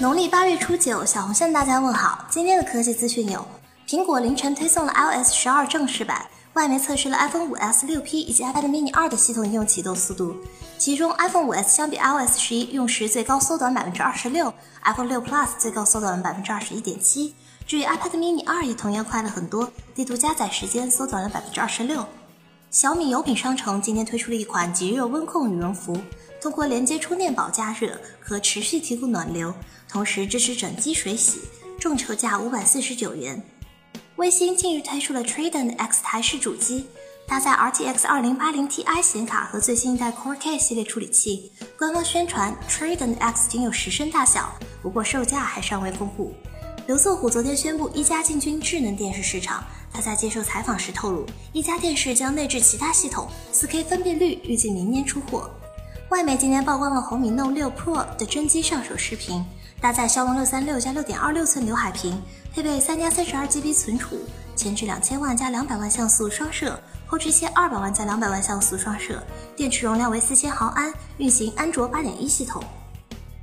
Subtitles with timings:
[0.00, 2.26] 农历八月初九，小红向大家问好。
[2.28, 3.46] 今天的科技资讯有：
[3.86, 10.34] 苹果凌晨推送了 iOS 十二正式版，外媒测试了 iPhone 五 S 六 P 以及 iPad mini 二的系统应用启动速度。
[10.78, 14.52] 其中，iPhone 五 S 相比 iOS 十一用时最高缩短百分之二十六
[14.82, 17.32] ，iPhone 六 Plus 最高缩短百分之二十一点七。
[17.64, 22.04] 至于 iPad mini 二也同样快了很多，地图加载时间缩短了百分之二十六。
[22.68, 25.96] 小米有品商城今天推出了一款极热温控羽绒服。
[26.44, 29.54] 通过连接充电宝加热，可持续提供暖流，
[29.88, 31.40] 同时支持整机水洗，
[31.80, 33.42] 众筹价五百四十九元。
[34.16, 36.86] 微星近日推出了 Trident X 台式主机，
[37.26, 41.50] 搭载 RTX 二零八零 Ti 显卡和最新一代 Core K 系列处理器。
[41.78, 46.34] 官方宣传 Trident X 仅有十升大小，不过售价还尚未公布。
[46.86, 55.50] 刘作虎昨天宣布一加进军智能电视市场，他在接受采访时透露，一加电视将内置其他系统，4K 分辨率预计明年出货。
[56.10, 59.44] 外媒今天曝光了红米 Note 6 Pro 的真机上手视频，
[59.80, 62.20] 搭载骁龙六三六加六点二六寸刘海屏，
[62.52, 64.18] 配备三加三十二 GB 存储，
[64.54, 69.20] 前置两千万加两百万像素双摄，后置千二百万加两百万像素双摄，
[69.56, 72.62] 电池容量为四千毫安，运行安卓八点一系统。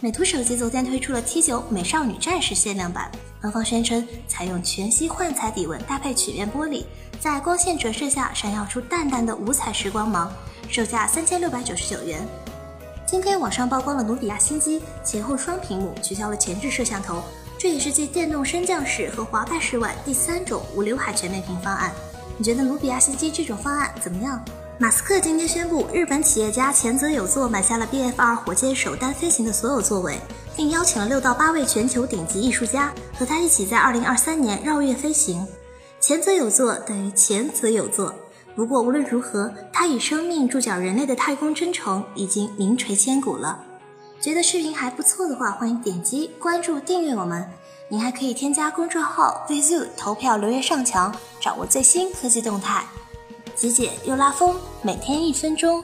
[0.00, 6.84] 美图手机昨天推出了 T9 美少女战士限量版，官方宣称采用全息幻彩底纹搭配曲面玻璃，
[7.20, 10.32] 在光线折射下闪耀出淡淡的五彩石光芒，
[10.68, 12.26] 售价三千六百九十九元。
[13.06, 17.22] 今天网上曝光了努比亚新机前后双屏幕，取消了前置摄像头，
[17.56, 21.92] 这也是继电动升降式和滑盖式外第三种无刘海全面屏方案。
[22.36, 24.44] 你觉得努比亚新机这种方案怎么样？
[24.78, 30.20] 马斯克今天宣布，日本企业家前泽有作买下了 B F R 火箭首单飞行的所有座位，
[30.54, 35.46] 并邀请了六到八位全球顶级艺术家和他一起在2023年绕月飞行。
[35.98, 38.14] 前泽有作等于前泽有作。
[38.54, 43.58] 不过无论如何，他以生命注脚人类的太空征程已经名垂千古了。
[44.20, 47.48] 觉得视频还不错的话，欢迎点击关注订阅我们。
[47.88, 52.84] 您还可以添加公众号 vizu 投票留言上墙，掌握最新科技动态。
[53.56, 55.82] 极简又拉风，每天一分钟。